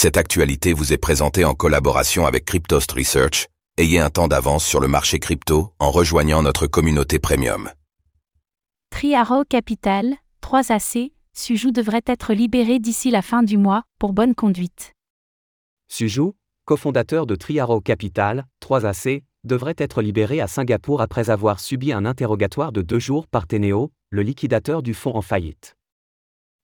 Cette 0.00 0.16
actualité 0.16 0.74
vous 0.74 0.92
est 0.92 0.96
présentée 0.96 1.44
en 1.44 1.54
collaboration 1.54 2.24
avec 2.24 2.44
Cryptost 2.44 2.92
Research. 2.92 3.48
Ayez 3.78 3.98
un 3.98 4.10
temps 4.10 4.28
d'avance 4.28 4.64
sur 4.64 4.78
le 4.78 4.86
marché 4.86 5.18
crypto 5.18 5.72
en 5.80 5.90
rejoignant 5.90 6.40
notre 6.40 6.68
communauté 6.68 7.18
premium. 7.18 7.68
Triaro 8.90 9.42
Capital, 9.42 10.14
3AC, 10.40 11.10
Suju 11.36 11.72
devrait 11.72 12.04
être 12.06 12.32
libéré 12.32 12.78
d'ici 12.78 13.10
la 13.10 13.22
fin 13.22 13.42
du 13.42 13.58
mois, 13.58 13.82
pour 13.98 14.12
bonne 14.12 14.36
conduite. 14.36 14.92
Suju, 15.88 16.30
cofondateur 16.64 17.26
de 17.26 17.34
Triaro 17.34 17.80
Capital, 17.80 18.46
3AC, 18.62 19.24
devrait 19.42 19.74
être 19.78 20.00
libéré 20.00 20.40
à 20.40 20.46
Singapour 20.46 21.00
après 21.00 21.28
avoir 21.28 21.58
subi 21.58 21.92
un 21.92 22.04
interrogatoire 22.04 22.70
de 22.70 22.82
deux 22.82 23.00
jours 23.00 23.26
par 23.26 23.48
Teneo, 23.48 23.90
le 24.10 24.22
liquidateur 24.22 24.84
du 24.84 24.94
fonds 24.94 25.16
en 25.16 25.22
faillite. 25.22 25.76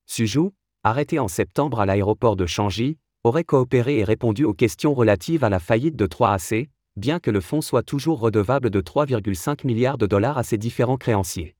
Suju, 0.06 0.50
arrêté 0.84 1.18
en 1.18 1.26
septembre 1.26 1.80
à 1.80 1.86
l'aéroport 1.86 2.36
de 2.36 2.46
Changi, 2.46 2.96
aurait 3.24 3.44
coopéré 3.44 3.98
et 3.98 4.04
répondu 4.04 4.44
aux 4.44 4.52
questions 4.52 4.92
relatives 4.92 5.44
à 5.44 5.48
la 5.48 5.58
faillite 5.58 5.96
de 5.96 6.06
3AC, 6.06 6.68
bien 6.96 7.18
que 7.18 7.30
le 7.30 7.40
fonds 7.40 7.62
soit 7.62 7.82
toujours 7.82 8.20
redevable 8.20 8.68
de 8.68 8.80
3,5 8.82 9.66
milliards 9.66 9.96
de 9.96 10.06
dollars 10.06 10.36
à 10.36 10.42
ses 10.42 10.58
différents 10.58 10.98
créanciers. 10.98 11.56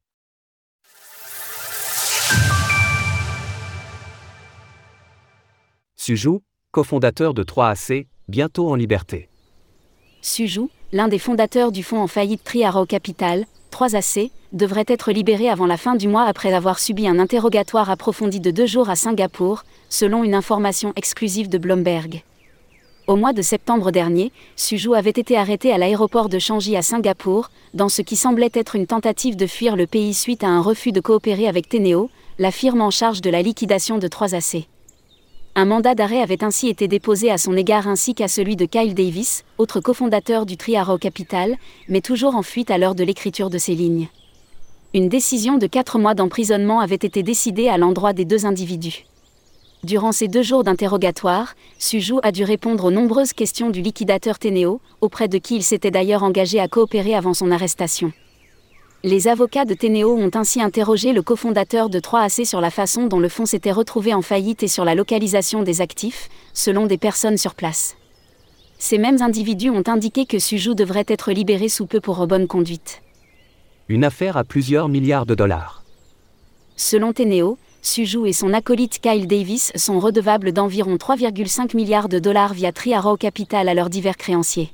Suju, 5.97 6.41
cofondateur 6.71 7.33
de 7.33 7.43
3AC, 7.43 8.09
bientôt 8.29 8.69
en 8.69 8.75
liberté. 8.75 9.31
Suju, 10.21 10.69
l'un 10.93 11.09
des 11.09 11.19
fondateurs 11.19 11.73
du 11.73 11.83
fonds 11.83 12.01
en 12.01 12.09
faillite 12.09 12.45
Triaro 12.45 12.85
Capital, 12.85 13.47
3AC, 13.75 14.31
devrait 14.53 14.85
être 14.87 15.11
libéré 15.11 15.49
avant 15.49 15.67
la 15.67 15.77
fin 15.77 15.97
du 15.97 16.07
mois 16.07 16.23
après 16.23 16.53
avoir 16.55 16.79
subi 16.79 17.09
un 17.09 17.19
interrogatoire 17.19 17.91
approfondi 17.91 18.39
de 18.39 18.53
deux 18.53 18.67
jours 18.67 18.89
à 18.89 18.95
Singapour, 18.95 19.65
selon 19.89 20.23
une 20.23 20.35
information 20.35 20.93
exclusive 20.95 21.49
de 21.49 21.59
Bloomberg. 21.59 22.23
Au 23.09 23.17
mois 23.17 23.33
de 23.33 23.43
septembre 23.43 23.91
dernier, 23.91 24.31
Suju 24.55 24.95
avait 24.95 25.11
été 25.11 25.37
arrêté 25.37 25.73
à 25.73 25.79
l'aéroport 25.79 26.29
de 26.29 26.39
Changi 26.39 26.77
à 26.77 26.83
Singapour, 26.83 27.51
dans 27.75 27.89
ce 27.89 28.01
qui 28.01 28.15
semblait 28.15 28.53
être 28.55 28.77
une 28.77 28.87
tentative 28.87 29.35
de 29.35 29.47
fuir 29.47 29.75
le 29.75 29.89
pays 29.89 30.15
suite 30.15 30.45
à 30.45 30.49
un 30.49 30.63
refus 30.63 30.93
de 30.93 31.01
coopérer 31.01 31.49
avec 31.49 31.69
Teneo, 31.69 32.11
la 32.39 32.53
firme 32.53 32.81
en 32.81 32.91
charge 32.91 33.21
de 33.23 33.31
la 33.31 33.43
liquidation 33.43 33.99
de 33.99 34.07
3AC. 34.07 34.67
Un 35.57 35.67
mandat 35.67 35.95
d'arrêt 35.95 36.21
avait 36.21 36.43
ainsi 36.43 36.69
été 36.69 36.89
déposé 36.89 37.31
à 37.31 37.39
son 37.39 37.57
égard 37.57 37.87
ainsi 37.87 38.13
qu'à 38.13 38.27
celui 38.27 38.57
de 38.57 38.65
Kyle 38.65 38.93
Davis, 38.93 39.45
autre 39.57 39.79
cofondateur 39.79 40.47
du 40.47 40.57
Triaro 40.57 40.99
Capital, 40.99 41.57
mais 41.89 42.01
toujours 42.01 42.35
en 42.35 42.43
fuite 42.43 42.73
à 42.73 42.79
l'heure 42.79 42.97
de 42.97 43.05
l'écriture 43.05 43.51
de 43.51 43.59
ces 43.59 43.77
lignes. 43.77 44.09
Une 44.95 45.09
décision 45.09 45.57
de 45.57 45.69
quatre 45.69 46.01
mois 46.01 46.15
d'emprisonnement 46.15 46.81
avait 46.81 46.97
été 46.97 47.23
décidée 47.23 47.69
à 47.69 47.79
l'endroit 47.79 48.13
des 48.13 48.25
deux 48.25 48.47
individus. 48.47 49.05
Durant 49.85 50.11
ces 50.11 50.27
deux 50.27 50.43
jours 50.43 50.65
d'interrogatoire, 50.65 51.55
Suju 51.79 52.15
a 52.25 52.33
dû 52.33 52.43
répondre 52.43 52.87
aux 52.87 52.91
nombreuses 52.91 53.33
questions 53.33 53.71
du 53.71 53.81
liquidateur 53.81 54.41
Teneo, 54.41 54.81
auprès 55.01 55.29
de 55.29 55.39
qui 55.39 55.55
il 55.55 55.63
s'était 55.63 55.93
d'ailleurs 55.93 56.25
engagé 56.25 56.59
à 56.59 56.67
coopérer 56.67 57.15
avant 57.15 57.35
son 57.35 57.53
arrestation. 57.53 58.13
Les 59.07 59.29
avocats 59.29 59.67
de 59.67 59.75
Teneo 59.75 60.17
ont 60.17 60.31
ainsi 60.33 60.63
interrogé 60.63 61.13
le 61.13 61.21
cofondateur 61.21 61.91
de 61.91 62.01
3AC 62.01 62.47
sur 62.47 62.63
la 62.63 62.71
façon 62.71 63.07
dont 63.07 63.21
le 63.21 63.29
fonds 63.29 63.45
s'était 63.45 63.71
retrouvé 63.71 64.15
en 64.15 64.23
faillite 64.23 64.63
et 64.63 64.67
sur 64.67 64.83
la 64.87 64.95
localisation 64.95 65.63
des 65.63 65.83
actifs, 65.83 66.31
selon 66.55 66.87
des 66.87 66.97
personnes 66.97 67.37
sur 67.37 67.55
place. 67.55 67.99
Ces 68.79 68.97
mêmes 68.97 69.21
individus 69.21 69.69
ont 69.69 69.83
indiqué 69.89 70.25
que 70.25 70.39
Suju 70.39 70.75
devrait 70.75 71.05
être 71.07 71.33
libéré 71.33 71.69
sous 71.69 71.85
peu 71.85 72.01
pour 72.01 72.27
bonne 72.27 72.47
conduite. 72.47 73.03
Une 73.91 74.05
affaire 74.05 74.39
à 74.39 74.45
plusieurs 74.45 74.89
milliards 74.89 75.27
de 75.27 75.35
dollars. 75.35 75.85
Selon 76.75 77.13
Teneo, 77.13 77.59
Suju 77.83 78.27
et 78.27 78.33
son 78.33 78.55
acolyte 78.55 79.01
Kyle 79.03 79.27
Davis 79.27 79.71
sont 79.77 80.01
redevables 80.01 80.53
d'environ 80.53 80.95
3,5 80.95 81.77
milliards 81.77 82.09
de 82.09 82.19
dollars 82.19 82.55
via 82.55 82.73
Triaro 82.73 83.19
Capital 83.19 83.69
à 83.69 83.75
leurs 83.75 83.91
divers 83.91 84.17
créanciers. 84.17 84.71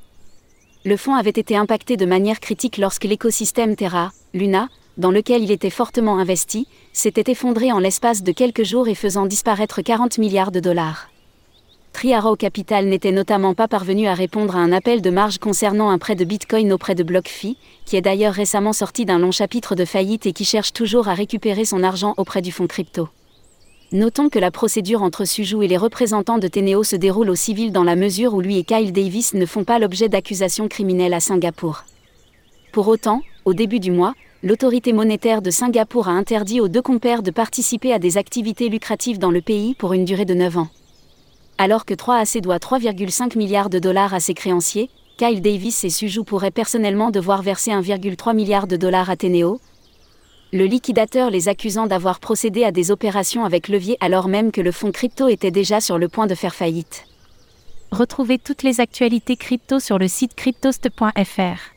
Le 0.82 0.96
fonds 0.96 1.14
avait 1.14 1.28
été 1.28 1.58
impacté 1.58 1.98
de 1.98 2.06
manière 2.06 2.40
critique 2.40 2.78
lorsque 2.78 3.04
l'écosystème 3.04 3.76
Terra, 3.76 4.12
Luna, 4.32 4.70
dans 4.96 5.10
lequel 5.10 5.42
il 5.42 5.50
était 5.50 5.68
fortement 5.68 6.18
investi, 6.18 6.66
s'était 6.94 7.30
effondré 7.30 7.70
en 7.70 7.80
l'espace 7.80 8.22
de 8.22 8.32
quelques 8.32 8.64
jours 8.64 8.88
et 8.88 8.94
faisant 8.94 9.26
disparaître 9.26 9.82
40 9.82 10.16
milliards 10.16 10.50
de 10.50 10.60
dollars. 10.60 11.10
Triaro 11.92 12.34
Capital 12.34 12.86
n'était 12.86 13.12
notamment 13.12 13.52
pas 13.52 13.68
parvenu 13.68 14.06
à 14.06 14.14
répondre 14.14 14.56
à 14.56 14.60
un 14.60 14.72
appel 14.72 15.02
de 15.02 15.10
marge 15.10 15.36
concernant 15.36 15.90
un 15.90 15.98
prêt 15.98 16.14
de 16.14 16.24
Bitcoin 16.24 16.72
auprès 16.72 16.94
de 16.94 17.02
BlockFi, 17.02 17.58
qui 17.84 17.96
est 17.96 18.00
d'ailleurs 18.00 18.32
récemment 18.32 18.72
sorti 18.72 19.04
d'un 19.04 19.18
long 19.18 19.32
chapitre 19.32 19.74
de 19.74 19.84
faillite 19.84 20.24
et 20.24 20.32
qui 20.32 20.46
cherche 20.46 20.72
toujours 20.72 21.08
à 21.08 21.14
récupérer 21.14 21.66
son 21.66 21.82
argent 21.82 22.14
auprès 22.16 22.40
du 22.40 22.52
fonds 22.52 22.68
crypto. 22.68 23.10
Notons 23.92 24.28
que 24.28 24.38
la 24.38 24.52
procédure 24.52 25.02
entre 25.02 25.24
Suju 25.24 25.64
et 25.64 25.66
les 25.66 25.76
représentants 25.76 26.38
de 26.38 26.46
Teneo 26.46 26.84
se 26.84 26.94
déroule 26.94 27.28
au 27.28 27.34
civil 27.34 27.72
dans 27.72 27.82
la 27.82 27.96
mesure 27.96 28.34
où 28.34 28.40
lui 28.40 28.56
et 28.56 28.62
Kyle 28.62 28.92
Davis 28.92 29.34
ne 29.34 29.44
font 29.44 29.64
pas 29.64 29.80
l'objet 29.80 30.08
d'accusations 30.08 30.68
criminelles 30.68 31.12
à 31.12 31.18
Singapour. 31.18 31.82
Pour 32.70 32.86
autant, 32.86 33.22
au 33.44 33.52
début 33.52 33.80
du 33.80 33.90
mois, 33.90 34.14
l'autorité 34.44 34.92
monétaire 34.92 35.42
de 35.42 35.50
Singapour 35.50 36.06
a 36.06 36.12
interdit 36.12 36.60
aux 36.60 36.68
deux 36.68 36.82
compères 36.82 37.24
de 37.24 37.32
participer 37.32 37.92
à 37.92 37.98
des 37.98 38.16
activités 38.16 38.68
lucratives 38.68 39.18
dans 39.18 39.32
le 39.32 39.40
pays 39.40 39.74
pour 39.74 39.92
une 39.92 40.04
durée 40.04 40.24
de 40.24 40.34
9 40.34 40.58
ans. 40.58 40.68
Alors 41.58 41.84
que 41.84 41.94
3AC 41.94 42.40
doit 42.42 42.58
3,5 42.58 43.36
milliards 43.36 43.70
de 43.70 43.80
dollars 43.80 44.14
à 44.14 44.20
ses 44.20 44.34
créanciers, 44.34 44.88
Kyle 45.16 45.42
Davis 45.42 45.82
et 45.82 45.90
Suju 45.90 46.22
pourraient 46.22 46.52
personnellement 46.52 47.10
devoir 47.10 47.42
verser 47.42 47.72
1,3 47.72 48.36
milliard 48.36 48.68
de 48.68 48.76
dollars 48.76 49.10
à 49.10 49.16
Teneo, 49.16 49.60
le 50.52 50.64
liquidateur 50.64 51.30
les 51.30 51.48
accusant 51.48 51.86
d'avoir 51.86 52.18
procédé 52.18 52.64
à 52.64 52.72
des 52.72 52.90
opérations 52.90 53.44
avec 53.44 53.68
levier 53.68 53.96
alors 54.00 54.28
même 54.28 54.50
que 54.50 54.60
le 54.60 54.72
fonds 54.72 54.92
crypto 54.92 55.28
était 55.28 55.50
déjà 55.50 55.80
sur 55.80 55.98
le 55.98 56.08
point 56.08 56.26
de 56.26 56.34
faire 56.34 56.54
faillite. 56.54 57.04
Retrouvez 57.92 58.38
toutes 58.38 58.62
les 58.62 58.80
actualités 58.80 59.36
crypto 59.36 59.80
sur 59.80 59.98
le 59.98 60.08
site 60.08 60.34
cryptost.fr. 60.34 61.74